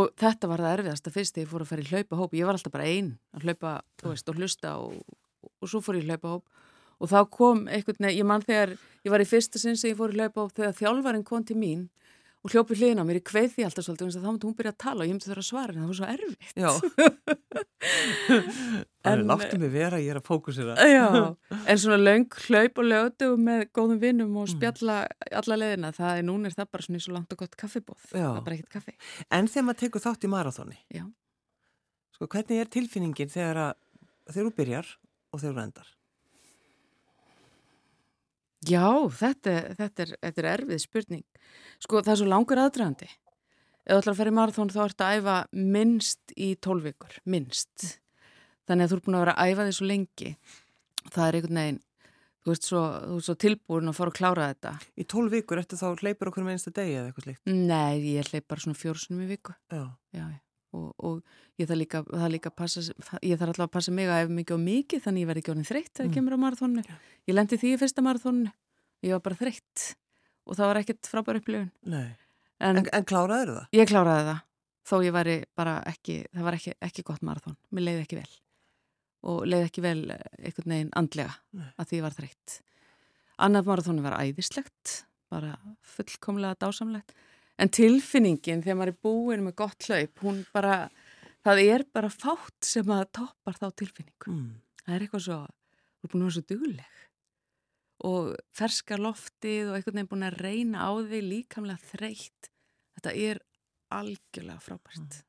[0.00, 2.38] og þetta var það erfiðasta fyrst þegar ég fór að fara í hlaupahóp.
[2.38, 3.74] Ég var alltaf bara einn að hlaupa,
[4.06, 5.18] veist, og hlusta og,
[5.58, 6.46] og svo fór ég í hlaupahóp
[7.02, 9.98] og þá kom einhvern veginn, ég mann þegar ég var í fyrsta sinn sem ég
[9.98, 11.88] fór í hlaupahóp þegar þjálfarinn kom til mín
[12.44, 14.72] og hljópi hliðin á mér, ég kveið því alltaf svolítið að þá myndi hún byrja
[14.74, 16.54] að tala og ég myndi þurfa að svara en það var svo erfitt.
[19.04, 20.74] En- láttu mig vera, ég er að fókusera.
[20.80, 21.36] Já,
[21.70, 24.38] en svona löng hlaup og lötu með góðum vinnum Mm.
[24.40, 24.96] og spjalla
[25.30, 28.00] alla leðina, það er núna er það bara svona eins og langt og gott kaffibóð,
[28.08, 28.24] Já.
[28.24, 28.94] það er bara ekkert kaffi.
[29.30, 31.04] En þegar maður tekur þátt í marathóni, Já.
[32.16, 33.72] sko, hvernig er tilfinningin þegar, að,
[34.32, 34.86] þegar þú byrjar
[35.34, 35.88] og þegar þú endar?
[38.64, 38.86] Já,
[39.20, 41.24] þetta, þetta, er, þetta er erfið spurning.
[41.82, 43.08] Sko, það er svo langur aðdragandi.
[43.84, 45.38] Ef þú ætlar að fara í marathón þá ertu að æfa
[45.74, 47.88] minnst í tólvíkur, minnst.
[48.64, 50.30] Þannig að þú ert búin að vera að æfa því svo lengi.
[51.10, 51.82] Það er einhvern veginn,
[52.40, 54.72] þú ert svo, þú ert svo tilbúin að fara að klára þetta.
[54.96, 57.52] Í tólf vikur eftir þá hleypur okkur með einsta degi eða eitthvað slíkt?
[57.52, 59.56] Nei, ég hleyp bara svona fjórsunum í viku.
[59.68, 59.84] Já.
[60.16, 60.43] Já, já.
[60.74, 61.20] Og, og
[61.60, 62.00] ég þarf líka,
[62.32, 62.82] líka að passa,
[63.22, 65.52] ég þarf alltaf að passa mig að ef mikið og mikið þannig ég verði ekki
[65.52, 66.14] orðin þreytt þegar Mm.
[66.16, 66.82] kemur á marathónu.
[67.30, 68.50] Ég lendi því í fyrsta marathónu,
[69.06, 69.84] ég var bara þreytt
[70.46, 71.70] og það var ekkert frábær upplifun.
[71.86, 72.16] En,
[72.60, 73.68] En, en kláraður það?
[73.78, 74.40] ég kláraði það,
[74.90, 78.32] þó ég væri bara ekki, það var ekki, ekki gott marathón, mér leiði ekki vel
[79.24, 81.70] og leiði ekki vel eh, einhvern veginn andlega Nei.
[81.78, 82.56] að því ég var þreytt.
[83.46, 85.54] Annað marathónu var æðislegt, bara
[85.94, 87.14] fullkomlega dásamlegt.
[87.60, 90.78] En tilfinningin þegar maður er búin með gott hlaup, hún bara,
[91.46, 94.32] það er bara fátt sem að toppar þá tilfinningu.
[94.32, 94.48] Mm.
[94.82, 95.38] Það er eitthvað svo,
[96.00, 96.90] þú er búin að vera svo dugleg
[98.04, 102.50] og ferska loftið og einhvern veginn búin að reyna á því líkamlega þreytt.
[102.98, 103.40] Þetta er
[103.94, 105.20] algjörlega frábært.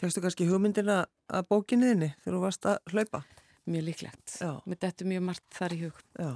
[0.00, 3.22] Fegstu kannski hugmyndina að bókinniðinni þegar þú varst að hlaupa?
[3.70, 4.38] Mjög líklegt.
[4.40, 4.52] Já.
[4.66, 6.00] Mér dettur mjög margt þar í hug.
[6.16, 6.30] Já.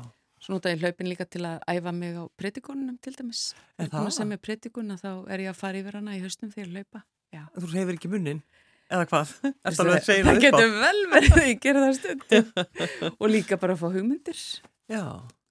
[0.44, 3.46] Svo nota ég hlaupin líka til að æfa mig á predikunum til dæmis.
[3.80, 4.10] Þegar það?
[4.18, 7.00] sem er predikuna þá er ég að fara yfir hana í haustum þegar ég hlaupa.
[7.32, 7.42] Já.
[7.56, 8.42] Þú hefur ekki munnin?
[8.92, 9.32] Eða hvað?
[9.64, 12.52] Ertu Það, það það getur vel verið að ég gera það stundum.
[13.24, 14.42] og líka bara að fá hugmyndir.
[14.92, 15.02] Já,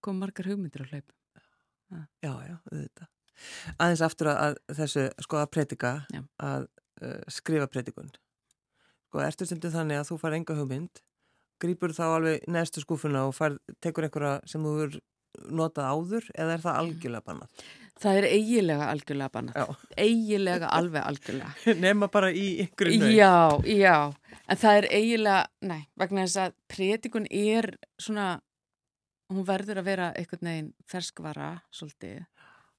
[0.04, 1.10] Kom margar hugmyndir á hlaup.
[2.22, 3.10] já, já, auðvitað.
[3.82, 6.22] Aðeins aftur að, að þessu, sko, að predika, Já.
[6.44, 6.68] að
[7.02, 8.12] uh, skrifa predikun.
[9.10, 11.02] Sko, ertu stundum þannig að þú fær enga hugmynd,
[11.62, 15.02] grýpur þá alveg neðstu skúfuna og fær, tekur einhverja sem þú verður
[15.50, 17.66] notað áður eða er það algjörlega bannað?
[18.04, 19.58] Það er eigilega algjörlega bannað.
[19.60, 19.92] Já.
[20.04, 21.54] Eigilega alveg algjörlega.
[21.84, 23.14] Nema bara í nöy.
[23.16, 23.34] Já,
[23.70, 23.98] já.
[24.44, 27.70] En það er eigilega, nei, vegna þess að predikun er
[28.02, 28.28] svona,
[29.32, 32.26] hún verður að vera einhvern veginn ferskvara svolítið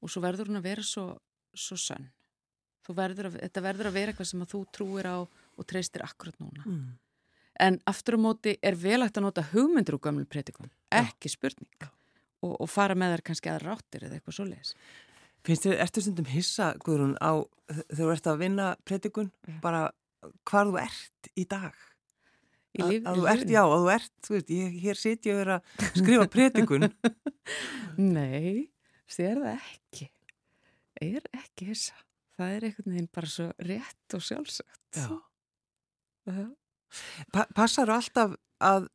[0.04, 1.08] og svo verður hún að vera svo,
[1.56, 2.10] svo sönn.
[2.84, 6.02] Þú Verður að, þetta verður að vera eitthvað sem að þú trúir á og treystir
[6.04, 6.66] akkurat núna.
[6.68, 6.90] Mm.
[7.62, 11.88] En aftur á móti er vel hægt að nota hugmyndir úr gömlu predikun, ekki spurning.
[12.44, 14.72] Og, og fara með þær kannski aðra ráttir eða eitthvað svoleiðis.
[15.44, 17.32] Finnst þið, ertu stundum hissa, Guðrún, á
[17.68, 19.30] þegar þú ert að vinna predikun,
[19.62, 19.84] bara
[20.48, 21.74] hvar þú ert í dag?
[22.74, 25.28] Í Að- líf- að þú ert, já, að þú ert, þú veist, ég, hér sit
[25.28, 26.88] ég að vera að skrifa predikun.
[28.16, 28.70] Nei,
[29.06, 30.08] sér það ekki.
[31.04, 31.94] Er ekki hissa.
[32.34, 34.80] Það er einhvern veginn bara svo rétt og sjálfsagt.
[34.98, 35.06] Já.
[36.26, 36.44] Já.
[37.34, 38.88] Pa passar alltaf að,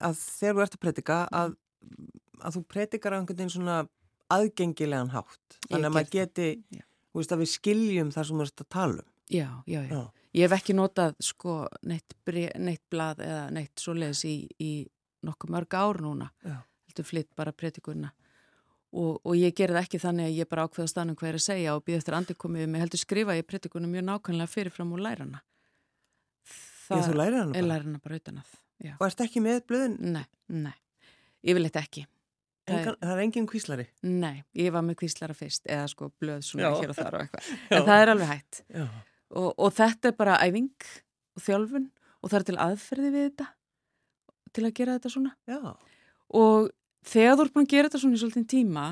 [0.00, 1.56] að þegar þú ert að predika að,
[2.40, 3.78] að þú predikar á einhvern veginn svona
[4.32, 5.58] aðgengilegan hátt.
[5.70, 6.48] Þannig að maður geti,
[7.12, 9.10] þú veist, að við skiljum það sem þú ert að tala um.
[9.26, 9.90] Já, já, já.
[9.90, 10.26] Já.
[10.36, 11.56] Ég hef ekki notað sko
[11.88, 12.12] neitt,
[12.60, 14.70] neitt blað eða neitt svoleiðis í, í
[15.24, 16.28] nokkuð mörg ár núna.
[16.44, 18.12] Heldur flytt bara predikunna.
[18.96, 21.74] Og, og ég gerði ekki þannig að ég bara ákveða stanum hvað er að segja
[21.76, 22.84] og býð eftir andi komið við mig.
[22.84, 25.26] Heldur skrifa ég predikunna mjög nákvæmlega fyrirfram og læra
[26.90, 27.00] hana.
[27.02, 27.68] Já, þú lærir hana bara.
[27.70, 28.52] læra hana bara utan að.
[28.84, 28.92] Já.
[28.98, 30.76] Og ert ekki með blöðin, Nei, nei.
[31.46, 32.06] Yfirleitt ekki.
[32.66, 33.84] Það Engan, það er engin kvíslari.
[34.02, 36.80] Nei, ég var með kvíslara fyrst eða sko blöð svona Já.
[36.80, 37.50] hér og þar og eitthvað.
[37.76, 38.62] En það er alveg hægt.
[39.30, 40.88] Og, og þetta er bara æfing
[41.36, 41.86] og þjálfun
[42.22, 43.46] og það er til aðferði við þetta
[44.56, 45.58] til að gera þetta svona Já.
[46.40, 46.70] og
[47.06, 48.86] þegar þú ert búin að gera þetta svona í svolítinn tíma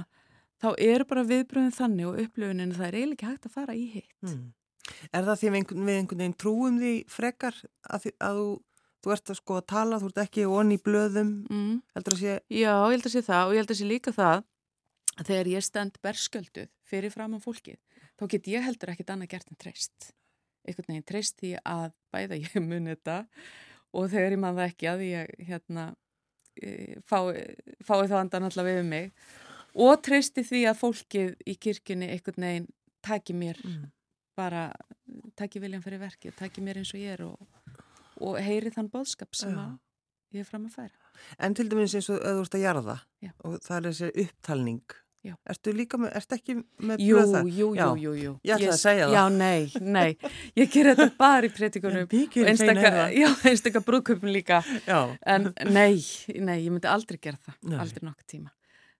[0.63, 3.87] þá eru bara viðbröðin þannig og upplöfunin það er eiginlega ekki hægt að fara í
[3.95, 4.15] hitt.
[4.23, 4.45] Mm.
[5.13, 5.87] Er það því við einhvern,
[6.21, 7.57] veginn trúum því frekar
[7.89, 8.49] að, því, að þú,
[9.05, 11.79] þú ert að sko að tala, þú ert ekki onni í blöðum, Mm.
[11.97, 12.35] heldur að sé...
[12.53, 14.43] Já, ég held að sé það og ég held að sé líka það
[15.15, 17.79] að þegar ég stend berskölduð fyrir fram á fólkið,
[18.19, 20.11] þá get ég heldur ekkit annað gert en treyst.
[20.65, 23.19] Einhvern veginn treyst því að bæða ég muni þetta
[23.95, 25.89] og þegar ég man það ekki að ég hérna
[26.61, 26.71] e,
[27.09, 29.13] fái, fái þá andan allavega við mig
[29.75, 32.69] og treysti því að fólkið í kirkjunni einhvern veginn
[33.05, 33.91] taki mér Mm.
[34.37, 34.67] Bara,
[35.39, 37.39] taki viljan fyrir verkið, taki mér eins og ég er og,
[38.21, 39.63] og heyri þann bóðskap sem Já.
[39.69, 41.15] að ég er fram að færa.
[41.39, 43.33] En til dæmis eins og þú ert að jarða Já.
[43.45, 45.01] og það er þessi upptalning.
[45.25, 45.33] Já.
[45.49, 47.47] Ertu líka með, ertu ekki með Jú, blöð það?
[47.57, 48.33] jú, jú, jú, jú.
[48.45, 49.15] Ég ætlaði að segja það.
[49.15, 50.33] Já, nei, nei.
[50.61, 53.15] Ég ger þetta bara í pretikunum fein er það.
[53.23, 54.59] já, einstaka brúðköpum líka.
[54.85, 54.99] Já.
[55.25, 55.95] En nei,
[56.37, 57.79] nei, ég myndi aldrei gera það, Nei.
[57.87, 58.53] aldrei nokkuð tíma.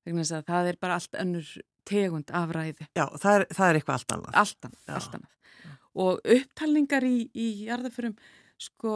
[0.05, 1.53] Að það er bara allt önnur
[1.89, 2.89] tegund af ræði.
[2.97, 4.37] Já, það er, það er eitthvað allt annað.
[4.43, 4.95] Allt annað, Já.
[4.99, 5.73] allt annað.
[6.05, 8.15] Og upptalningar í, í jarðaförum,
[8.61, 8.95] sko,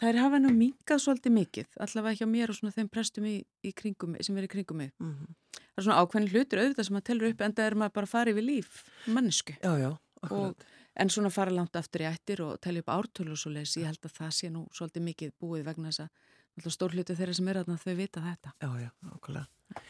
[0.00, 3.74] þær hafa nú minkað svolítið mikið, allavega hjá mér og svona þeim prestum í, í
[3.76, 4.94] kringum, sem er í kringum mig.
[5.02, 5.34] Mm
[5.74, 8.06] Það er svona ákveðin hlutur auðvitað sem að telur upp, en það er maður bara
[8.06, 8.74] að fara yfir líf,
[9.10, 9.54] mannesku.
[9.58, 9.88] Já, já,
[10.30, 13.74] og, en svona fara langt aftur í ættir og telja upp ártölu og svo leiðis,
[13.80, 16.12] ég held að það sé nú svolítið mikið búið vegna þess að
[16.54, 18.52] náttúrulega stór hluti þeirra sem er þarna þau vita þetta.
[18.62, 19.82] Já, já, okkurlega.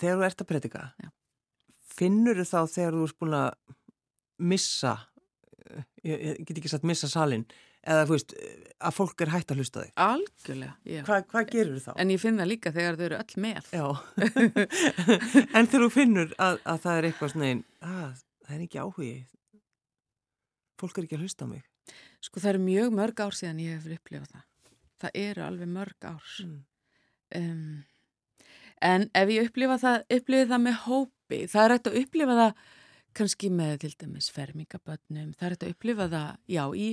[0.00, 1.08] Þegar þú ert að predika, Já.
[1.92, 3.50] finnur þú þá þegar þú ert búin að
[4.52, 4.94] missa,
[5.68, 7.44] eh, ég, ég get ekki sagt missa salin,
[7.84, 9.92] eða þú veist, eh, að fólk er hægt að hlusta þig?
[10.06, 11.02] Algjörlega, já.
[11.06, 11.92] Hva, hvað gerur þú þá?
[12.02, 13.68] En ég finn það líka þegar þau eru öll með.
[13.76, 13.86] Já,
[15.56, 18.80] en þegar þú finnur að, að það er eitthvað svona einn, að það er ekki
[18.82, 19.12] áhugi,
[20.82, 21.62] fólk er ekki að hlusta á mig.
[22.22, 24.48] Sko það eru mjög mörg ár síðan ég hefur upplifað það.
[25.02, 26.36] Það eru alveg mörg ár.
[26.44, 26.60] Mm.
[27.38, 27.82] Um,
[28.82, 32.64] en ef ég upplifa það, upplifa það með hópi, það er hægt að upplifa það
[33.18, 36.88] kannski með til dæmis fermingabönnum, það er hægt að upplifa það, já, í.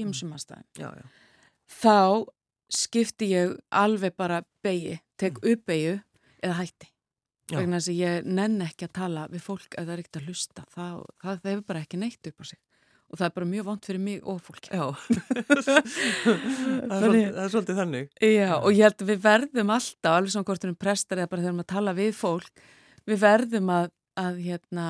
[0.79, 1.05] Já, já.
[1.79, 1.97] þá
[2.69, 5.99] skipti ég alveg bara beigi, tek upp beigju
[6.43, 6.89] eða hætti.
[7.49, 10.27] Vegna þess að ég nenn ekki að tala við fólk ef það er ekkert að
[10.29, 10.65] hlusta.
[10.69, 12.59] Það, það, það hefur bara ekki neitt upp á sig.
[13.09, 14.69] Og það er bara mjög vant fyrir mig og fólki.
[14.69, 14.83] Já,
[15.59, 18.09] það, er svolítið, það er svolítið þannig.
[18.21, 21.31] Já, og ég held að við verðum alltaf, alveg svona hvort við erum prestar eða
[21.31, 22.61] bara þegar við erum að tala við fólk,
[23.09, 23.87] við verðum að,
[24.23, 24.85] að hérna,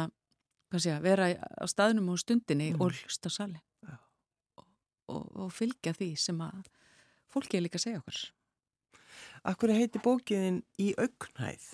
[0.76, 2.82] sé, vera á staðnum og stundinni Mm.
[2.84, 3.32] og hlusta.
[3.88, 3.96] Já.
[4.60, 4.68] Og,
[5.16, 6.68] og, og fylgja því sem að
[7.32, 8.20] fólki er líka að segja okkur.
[9.48, 11.70] Akkur heiti bókiðin í augnhæð?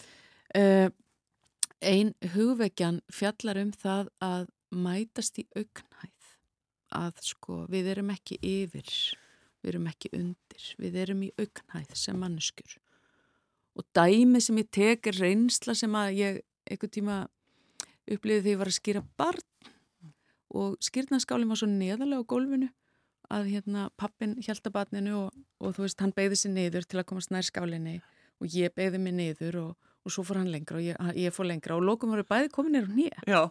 [0.56, 0.90] Uh,
[1.82, 6.12] ein hugvekjan fjallar um það að mætast í augnhæð.
[6.96, 8.90] Að sko, við erum ekki yfir,
[9.62, 12.78] við erum ekki undir, við erum í augnhæð sem manneskur.
[13.76, 17.18] Og dæmi sem ég tek er reynsla sem að ég einhvern tíma
[18.12, 19.44] upplýði því ég var að skýra barn
[20.56, 22.70] og skýrnaskálinn var svo neðalega á gólfinu
[23.34, 27.08] að hérna pappin hjælta barninu og, og þú veist hann beigði sér niður til að
[27.10, 27.98] komast nær skálinni
[28.40, 31.48] og ég beigði mig niður og, og svo fór hann lengra og ég, ég fór
[31.50, 31.78] lengra.
[31.78, 33.42] Og lókum voru bæði kominir á nýja Já,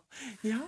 [0.46, 0.60] já.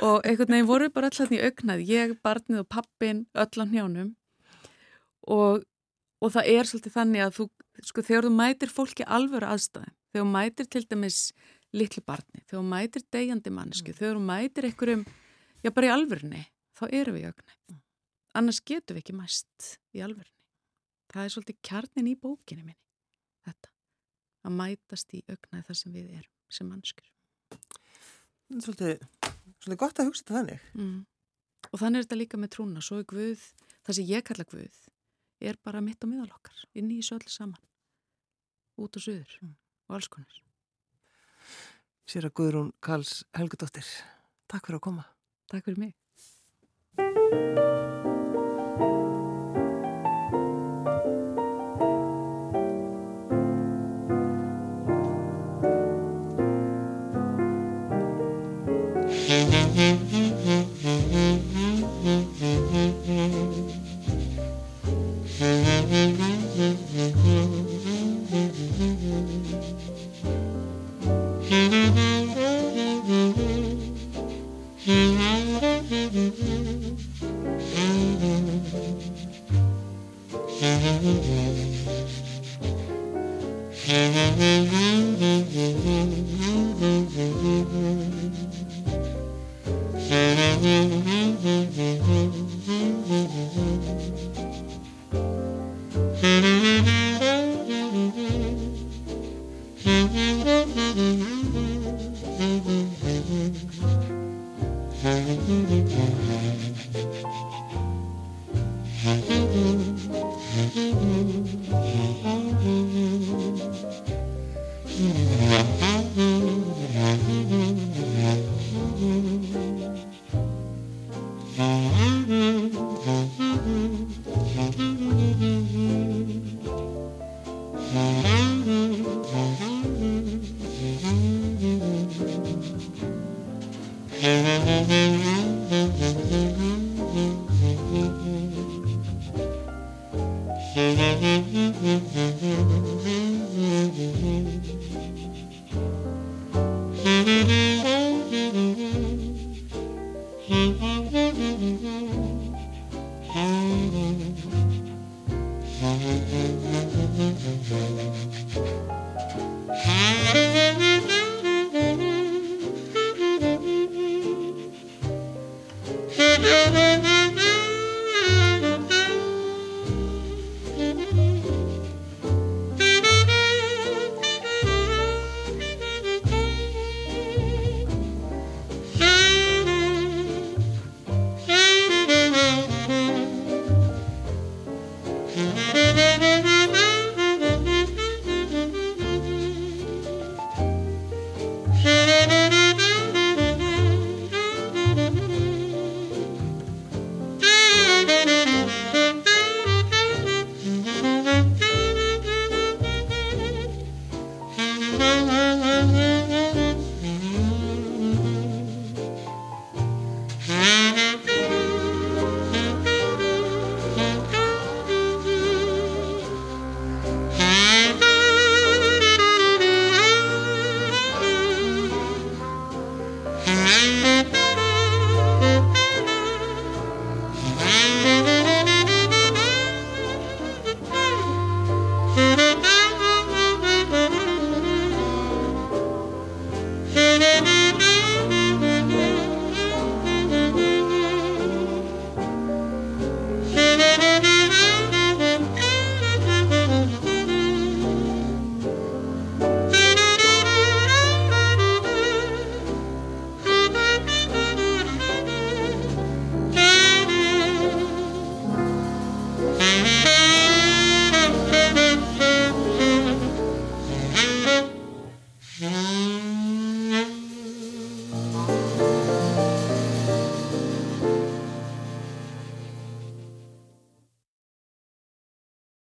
[0.00, 4.14] og einhvern veginn voru bara allan í augnað ég, barnið og pappin öll á hnjánum.
[5.26, 5.64] Og,
[6.20, 7.48] og það er svolítið þannig að þú
[7.90, 11.18] sko þegar þú mætir fólki alvöru aðstæðum þegar þú mætir til dæmis
[11.74, 15.02] litlu barni, þegar þú mætir degjandi mannsku þegar þú mætir einhverjum
[15.64, 16.44] já bara í alvörunni,
[16.78, 17.80] þá erum við í augnað
[18.38, 20.30] annars getum við ekki mæst í alvörunni.
[21.10, 22.83] Það er svolítið kjarnin í bókinni minni
[24.44, 27.10] að mætast í augnað þar sem við erum sem mannskur
[28.44, 29.04] Það er Svolítið,
[29.64, 30.64] svolítið gott að hugsa þetta þannig.
[30.76, 30.98] Mm.
[31.70, 33.44] Og þannig er þetta líka með trúna, svo er Guð,
[33.86, 34.76] það sem ég kalla Guð,
[35.40, 37.64] er bara mitt á miðal okkar, inn í þessu öll saman,
[38.76, 39.54] út og suður Mm.
[39.88, 40.40] og alls konar.
[42.06, 43.88] Sér að Guðrún Karls Helgudóttir.
[44.46, 45.04] Takk fyrir að koma.
[45.48, 45.94] Takk fyrir mig.
[59.26, 60.23] 嗯嗯嗯嗯